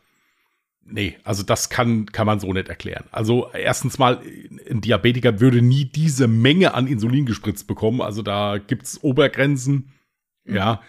[0.91, 3.05] Nee, also das kann, kann man so nicht erklären.
[3.11, 4.21] Also erstens mal,
[4.69, 8.01] ein Diabetiker würde nie diese Menge an Insulin gespritzt bekommen.
[8.01, 9.91] Also da gibt's Obergrenzen.
[10.45, 10.81] Ja,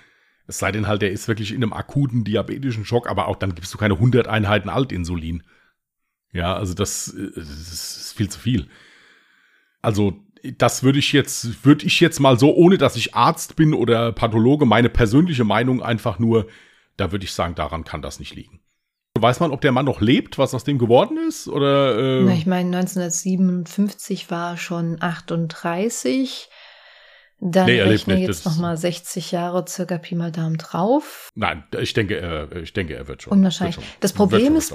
[0.51, 3.55] es sei denn halt, der ist wirklich in einem akuten diabetischen Schock, aber auch dann
[3.55, 5.45] gibst du keine 100 Einheiten Altinsulin.
[6.33, 8.69] Ja, also das, das ist viel zu viel.
[9.81, 10.21] Also
[10.59, 14.13] das würde ich jetzt, würde ich jetzt mal so, ohne dass ich Arzt bin oder
[14.13, 16.49] Pathologe, meine persönliche Meinung einfach nur,
[16.97, 18.61] da würde ich sagen, daran kann das nicht liegen.
[19.19, 21.47] Weiß man, ob der Mann noch lebt, was aus dem geworden ist?
[21.47, 26.49] Oder, äh Na, ich meine, 1957 war schon 38.
[27.41, 28.29] Dann nee, rechne nicht.
[28.29, 31.31] jetzt nochmal 60 Jahre circa Pi mal Daumen drauf.
[31.35, 33.33] Nein, ich denke, er, ich denke, er wird schon.
[33.33, 33.79] Unwahrscheinlich.
[33.79, 34.75] Wird schon, das Problem ist,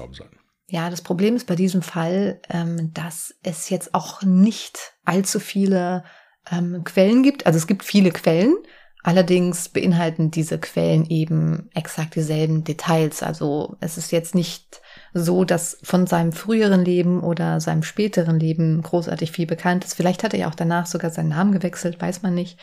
[0.68, 6.04] ja, das Problem ist bei diesem Fall, ähm, dass es jetzt auch nicht allzu viele
[6.52, 7.46] ähm, Quellen gibt.
[7.46, 8.56] Also es gibt viele Quellen,
[9.04, 13.22] allerdings beinhalten diese Quellen eben exakt dieselben Details.
[13.22, 14.82] Also es ist jetzt nicht
[15.18, 19.94] so, dass von seinem früheren Leben oder seinem späteren Leben großartig viel bekannt ist.
[19.94, 22.60] Vielleicht hat er ja auch danach sogar seinen Namen gewechselt, weiß man nicht.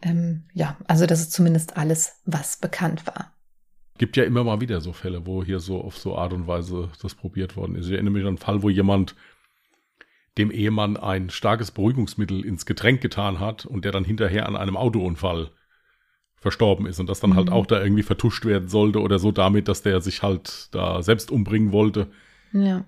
[0.00, 3.34] Ähm, ja, also das ist zumindest alles, was bekannt war.
[3.98, 6.88] Gibt ja immer mal wieder so Fälle, wo hier so auf so Art und Weise
[7.02, 7.88] das probiert worden ist.
[7.88, 9.14] Ich erinnere mich an einen Fall, wo jemand
[10.38, 14.78] dem Ehemann ein starkes Beruhigungsmittel ins Getränk getan hat und der dann hinterher an einem
[14.78, 15.50] Autounfall
[16.40, 17.52] verstorben ist und das dann halt mhm.
[17.52, 21.02] halt auch da irgendwie vertuscht werden sollte oder so damit, dass der sich halt da
[21.02, 22.08] selbst umbringen wollte.
[22.52, 22.84] Ja.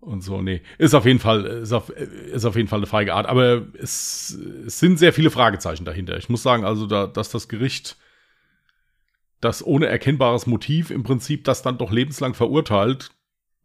[0.00, 0.62] Und so, nee.
[0.78, 3.26] Ist auf jeden Fall, ist auf, ist auf jeden Fall eine feige Art.
[3.26, 6.16] Aber es, es sind sehr viele Fragezeichen dahinter.
[6.16, 7.96] Ich muss sagen, also, da, dass das Gericht
[9.40, 13.10] das ohne erkennbares Motiv im Prinzip das dann doch lebenslang verurteilt,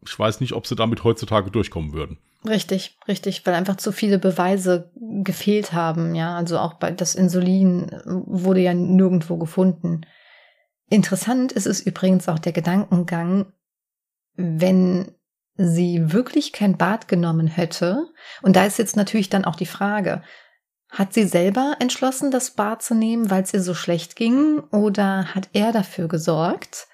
[0.06, 2.18] ich weiß nicht, ob sie damit heutzutage durchkommen würden.
[2.46, 6.36] Richtig, richtig, weil einfach zu viele Beweise gefehlt haben, ja.
[6.36, 10.02] Also auch bei das Insulin wurde ja nirgendwo gefunden.
[10.88, 13.52] Interessant ist es übrigens auch der Gedankengang,
[14.34, 15.14] wenn
[15.56, 18.06] sie wirklich kein Bad genommen hätte,
[18.42, 20.22] und da ist jetzt natürlich dann auch die Frage,
[20.88, 25.34] hat sie selber entschlossen, das Bad zu nehmen, weil es ihr so schlecht ging, oder
[25.34, 26.86] hat er dafür gesorgt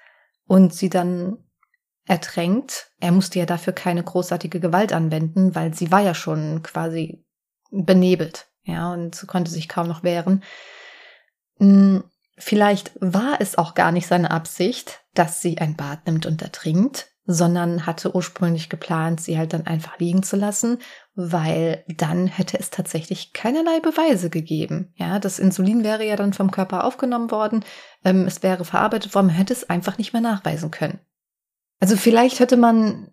[0.47, 1.37] und sie dann
[2.05, 2.91] ertränkt.
[2.99, 7.25] Er musste ja dafür keine großartige Gewalt anwenden, weil sie war ja schon quasi
[7.71, 10.43] benebelt, ja, und konnte sich kaum noch wehren.
[11.57, 12.03] Hm,
[12.37, 17.07] vielleicht war es auch gar nicht seine Absicht, dass sie ein Bad nimmt und ertrinkt,
[17.25, 20.77] sondern hatte ursprünglich geplant, sie halt dann einfach liegen zu lassen,
[21.15, 24.93] weil dann hätte es tatsächlich keinerlei Beweise gegeben.
[24.95, 27.65] Ja, das Insulin wäre ja dann vom Körper aufgenommen worden,
[28.03, 30.99] ähm, es wäre verarbeitet worden, man hätte es einfach nicht mehr nachweisen können.
[31.79, 33.11] Also vielleicht hätte man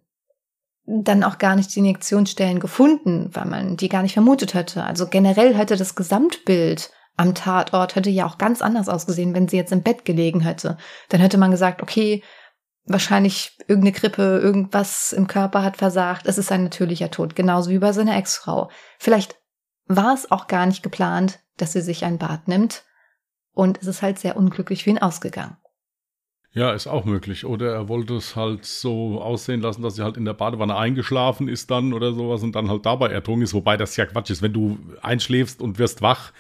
[0.85, 4.85] dann auch gar nicht die Injektionsstellen gefunden, weil man die gar nicht vermutet hätte.
[4.85, 9.57] Also generell hätte das Gesamtbild am Tatort hätte ja auch ganz anders ausgesehen, wenn sie
[9.57, 10.79] jetzt im Bett gelegen hätte.
[11.11, 12.23] Dann hätte man gesagt, okay,
[12.85, 16.27] wahrscheinlich irgendeine Grippe, irgendwas im Körper hat versagt.
[16.27, 18.71] Es ist ein natürlicher Tod, genauso wie bei seiner Ex-Frau.
[18.99, 19.37] Vielleicht
[19.87, 22.85] war es auch gar nicht geplant, dass sie sich ein Bad nimmt.
[23.55, 25.59] Und es ist halt sehr unglücklich für ihn ausgegangen.
[26.55, 27.47] Ja, ist auch möglich.
[27.47, 31.49] Oder er wollte es halt so aussehen lassen, dass sie halt in der Badewanne eingeschlafen
[31.49, 33.55] ist dann oder sowas und dann halt dabei ertrunken ist.
[33.55, 34.43] Wobei das ja Quatsch ist.
[34.43, 36.33] Wenn du einschläfst und wirst wach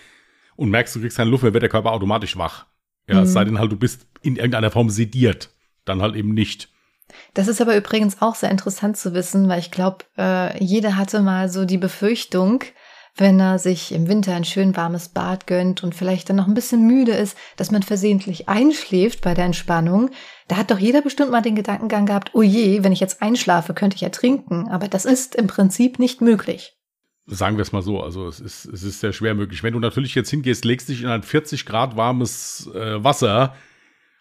[0.55, 2.67] und merkst, du kriegst keine Luft mehr, wird der Körper automatisch wach.
[3.09, 3.23] Ja, mhm.
[3.23, 5.51] es sei denn halt, du bist in irgendeiner Form sediert.
[5.87, 6.69] Dann halt eben nicht.
[7.35, 11.21] Das ist aber übrigens auch sehr interessant zu wissen, weil ich glaube, äh, jeder hatte
[11.21, 12.65] mal so die Befürchtung,
[13.17, 16.55] wenn er sich im Winter ein schön warmes Bad gönnt und vielleicht dann noch ein
[16.55, 20.11] bisschen müde ist, dass man versehentlich einschläft bei der Entspannung.
[20.49, 23.75] Da hat doch jeder bestimmt mal den Gedankengang gehabt, oh je, wenn ich jetzt einschlafe,
[23.75, 24.69] könnte ich ertrinken.
[24.69, 26.75] Aber das ist im Prinzip nicht möglich.
[27.27, 29.63] Sagen wir es mal so, also es ist, es ist sehr schwer möglich.
[29.63, 33.55] Wenn du natürlich jetzt hingehst, legst dich in ein 40 Grad warmes äh, Wasser,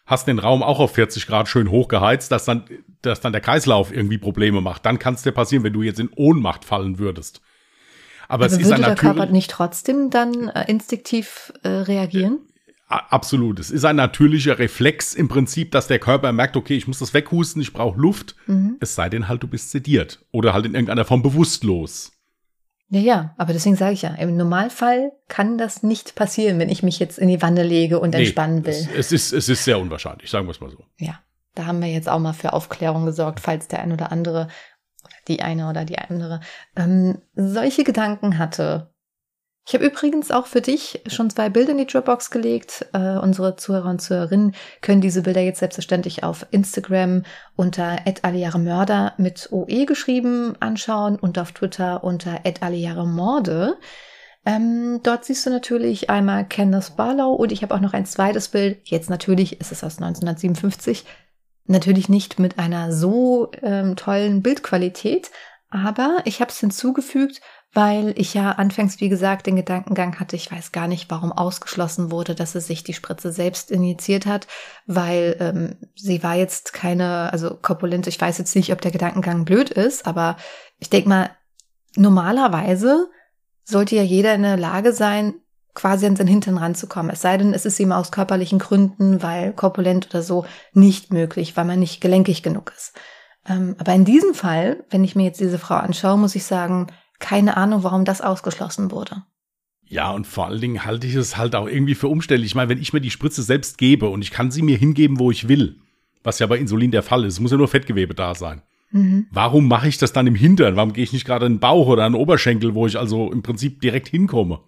[0.05, 2.65] hast den Raum auch auf 40 Grad schön hochgeheizt, dass dann,
[3.01, 4.85] dass dann der Kreislauf irgendwie Probleme macht.
[4.85, 7.41] Dann kann es dir passieren, wenn du jetzt in Ohnmacht fallen würdest.
[8.31, 12.39] Aber also es ist ein der Körper nicht trotzdem dann äh, instinktiv äh, reagieren?
[12.87, 13.59] Absolut.
[13.59, 17.13] Es ist ein natürlicher Reflex im Prinzip, dass der Körper merkt, okay, ich muss das
[17.13, 18.35] weghusten, ich brauche Luft.
[18.47, 18.77] Mhm.
[18.79, 22.13] Es sei denn halt, du bist sediert oder halt in irgendeiner Form bewusstlos.
[22.87, 26.83] Ja, ja, aber deswegen sage ich ja, im Normalfall kann das nicht passieren, wenn ich
[26.83, 28.73] mich jetzt in die Wanne lege und nee, entspannen will.
[28.73, 30.85] Es, es, ist, es ist sehr unwahrscheinlich, sagen wir es mal so.
[30.99, 31.19] Ja,
[31.53, 34.47] da haben wir jetzt auch mal für Aufklärung gesorgt, falls der ein oder andere
[35.27, 36.41] die eine oder die andere,
[36.75, 38.91] ähm, solche Gedanken hatte.
[39.67, 42.87] Ich habe übrigens auch für dich schon zwei Bilder in die Dropbox gelegt.
[42.93, 47.23] Äh, unsere Zuhörer und Zuhörerinnen können diese Bilder jetzt selbstverständlich auf Instagram
[47.55, 47.97] unter
[48.57, 52.41] Mörder mit OE geschrieben anschauen und auf Twitter unter
[53.05, 53.77] Morde.
[54.45, 58.49] Ähm, dort siehst du natürlich einmal Kenneth Barlow und ich habe auch noch ein zweites
[58.49, 58.79] Bild.
[58.85, 61.05] Jetzt natürlich ist es aus 1957
[61.65, 65.31] Natürlich nicht mit einer so ähm, tollen Bildqualität,
[65.69, 67.41] aber ich habe es hinzugefügt,
[67.73, 72.11] weil ich ja anfangs, wie gesagt, den Gedankengang hatte, ich weiß gar nicht, warum ausgeschlossen
[72.11, 74.47] wurde, dass sie sich die Spritze selbst injiziert hat,
[74.85, 79.45] weil ähm, sie war jetzt keine, also korpulent, ich weiß jetzt nicht, ob der Gedankengang
[79.45, 80.35] blöd ist, aber
[80.79, 81.29] ich denke mal,
[81.95, 83.09] normalerweise
[83.63, 85.35] sollte ja jeder in der Lage sein,
[85.73, 87.11] quasi an seinen Hintern ranzukommen.
[87.11, 91.55] Es sei denn, es ist ihm aus körperlichen Gründen, weil korpulent oder so, nicht möglich,
[91.55, 92.93] weil man nicht gelenkig genug ist.
[93.47, 96.87] Ähm, aber in diesem Fall, wenn ich mir jetzt diese Frau anschaue, muss ich sagen,
[97.19, 99.23] keine Ahnung, warum das ausgeschlossen wurde.
[99.83, 102.51] Ja, und vor allen Dingen halte ich es halt auch irgendwie für umständlich.
[102.51, 105.19] Ich meine, wenn ich mir die Spritze selbst gebe und ich kann sie mir hingeben,
[105.19, 105.77] wo ich will,
[106.23, 108.61] was ja bei Insulin der Fall ist, muss ja nur Fettgewebe da sein.
[108.91, 109.27] Mhm.
[109.31, 110.75] Warum mache ich das dann im Hintern?
[110.75, 113.31] Warum gehe ich nicht gerade in den Bauch oder in den Oberschenkel, wo ich also
[113.31, 114.61] im Prinzip direkt hinkomme?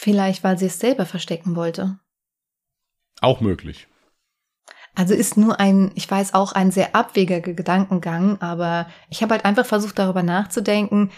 [0.00, 1.98] Vielleicht, weil sie es selber verstecken wollte.
[3.20, 3.88] Auch möglich.
[4.94, 9.44] Also ist nur ein, ich weiß auch, ein sehr abwegiger Gedankengang, aber ich habe halt
[9.44, 11.10] einfach versucht, darüber nachzudenken,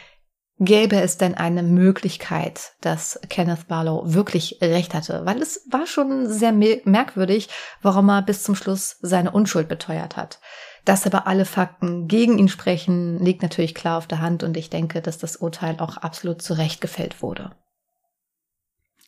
[0.58, 5.26] gäbe es denn eine Möglichkeit, dass Kenneth Barlow wirklich recht hatte?
[5.26, 7.50] Weil es war schon sehr merkwürdig,
[7.82, 10.40] warum er bis zum Schluss seine Unschuld beteuert hat.
[10.86, 14.70] Dass aber alle Fakten gegen ihn sprechen, liegt natürlich klar auf der Hand und ich
[14.70, 17.50] denke, dass das Urteil auch absolut zurecht gefällt wurde.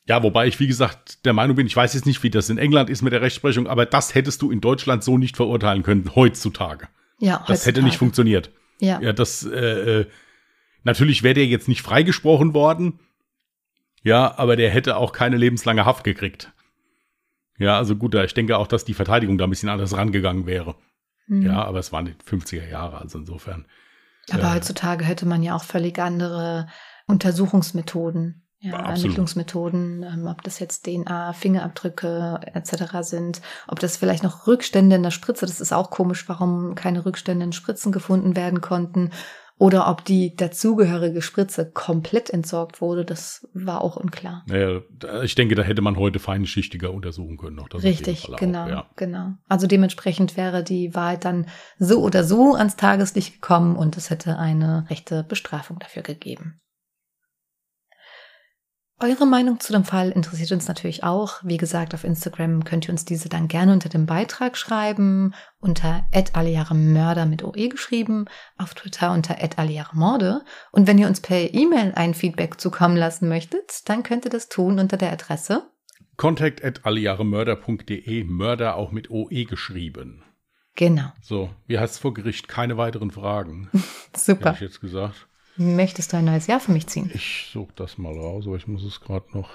[0.07, 2.59] Ja, wobei ich, wie gesagt, der Meinung bin, ich weiß jetzt nicht, wie das in
[2.59, 6.11] England ist mit der Rechtsprechung, aber das hättest du in Deutschland so nicht verurteilen können,
[6.17, 6.89] heutzutage.
[7.19, 7.53] Ja, heutzutage.
[7.53, 8.51] Das hätte nicht funktioniert.
[8.81, 9.01] Ja.
[9.01, 10.07] Ja, das, äh, äh,
[10.83, 12.99] natürlich wäre der jetzt nicht freigesprochen worden.
[14.03, 16.51] Ja, aber der hätte auch keine lebenslange Haft gekriegt.
[17.59, 20.75] Ja, also gut, ich denke auch, dass die Verteidigung da ein bisschen anders rangegangen wäre.
[21.29, 21.43] Mhm.
[21.43, 23.67] Ja, aber es waren die 50er Jahre, also insofern.
[24.31, 26.67] Aber äh, heutzutage hätte man ja auch völlig andere
[27.07, 29.05] Untersuchungsmethoden, ja, absolut.
[29.05, 33.01] Ermittlungsmethoden, ähm, ob das jetzt DNA, Fingerabdrücke etc.
[33.01, 37.05] sind, ob das vielleicht noch Rückstände in der Spritze, das ist auch komisch, warum keine
[37.05, 39.11] Rückstände in Spritzen gefunden werden konnten,
[39.59, 44.45] oder ob die dazugehörige Spritze komplett entsorgt wurde, das war auch unklar.
[44.49, 44.81] Naja,
[45.23, 47.57] ich denke, da hätte man heute feinschichtiger untersuchen können.
[47.57, 48.87] Noch Richtig, Fall auch, genau, ja.
[48.97, 49.35] genau.
[49.49, 51.47] Also dementsprechend wäre die Wahrheit dann
[51.79, 56.62] so oder so ans Tageslicht gekommen und es hätte eine rechte Bestrafung dafür gegeben.
[59.03, 61.41] Eure Meinung zu dem Fall interessiert uns natürlich auch.
[61.43, 66.07] Wie gesagt, auf Instagram könnt ihr uns diese dann gerne unter dem Beitrag schreiben, unter
[66.93, 68.27] Mörder mit OE geschrieben,
[68.59, 69.39] auf Twitter unter
[69.93, 70.43] Morde.
[70.71, 74.49] Und wenn ihr uns per E-Mail ein Feedback zukommen lassen möchtet, dann könnt ihr das
[74.49, 75.69] tun unter der Adresse
[76.17, 80.23] Contact at allejahremörder.de, Mörder auch mit OE geschrieben.
[80.77, 81.11] Genau.
[81.21, 82.47] So, wie heißt es vor Gericht?
[82.47, 83.69] Keine weiteren Fragen,
[84.17, 84.53] Super.
[84.53, 85.27] hätte ich jetzt gesagt.
[85.57, 87.11] Möchtest du ein neues Jahr für mich ziehen?
[87.15, 89.51] Ich suche das mal raus, aber ich muss es gerade noch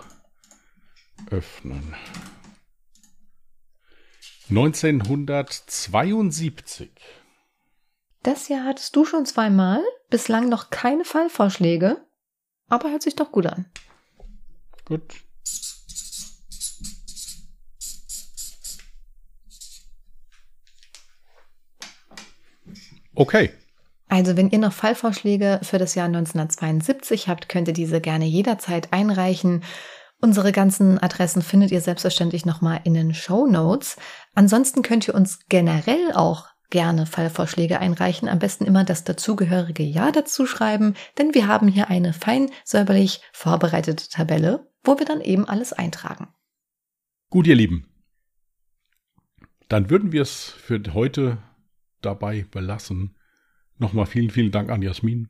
[1.31, 1.95] öffnen.
[4.49, 6.91] 1972.
[8.23, 12.05] Das Jahr hattest du schon zweimal, bislang noch keine Fallvorschläge,
[12.67, 13.65] aber hört sich doch gut an.
[14.85, 15.15] Gut.
[23.15, 23.51] Okay.
[24.09, 28.93] Also, wenn ihr noch Fallvorschläge für das Jahr 1972 habt, könnt ihr diese gerne jederzeit
[28.93, 29.63] einreichen.
[30.19, 33.97] Unsere ganzen Adressen findet ihr selbstverständlich nochmal in den Show Notes.
[34.33, 38.27] Ansonsten könnt ihr uns generell auch gerne Fallvorschläge einreichen.
[38.29, 43.21] Am besten immer das dazugehörige Jahr dazu schreiben, denn wir haben hier eine fein säuberlich
[43.31, 46.29] vorbereitete Tabelle, wo wir dann eben alles eintragen.
[47.29, 47.87] Gut, ihr Lieben.
[49.67, 51.39] Dann würden wir es für heute
[52.01, 53.16] dabei belassen.
[53.79, 55.29] Nochmal vielen, vielen Dank an Jasmin.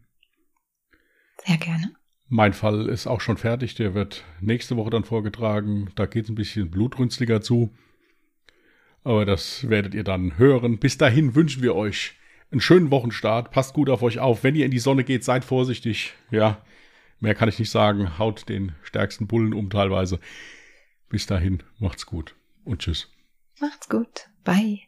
[1.45, 1.93] Sehr gerne.
[2.29, 3.75] Mein Fall ist auch schon fertig.
[3.75, 5.91] Der wird nächste Woche dann vorgetragen.
[5.95, 7.73] Da geht es ein bisschen blutrünstiger zu.
[9.03, 10.79] Aber das werdet ihr dann hören.
[10.79, 12.15] Bis dahin wünschen wir euch
[12.51, 13.51] einen schönen Wochenstart.
[13.51, 14.43] Passt gut auf euch auf.
[14.43, 16.13] Wenn ihr in die Sonne geht, seid vorsichtig.
[16.31, 16.61] Ja,
[17.19, 18.17] mehr kann ich nicht sagen.
[18.17, 20.19] Haut den stärksten Bullen um teilweise.
[21.09, 23.09] Bis dahin, macht's gut und tschüss.
[23.61, 24.29] Macht's gut.
[24.43, 24.86] Bye.